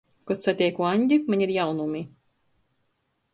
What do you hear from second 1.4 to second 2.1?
ir jaunumi.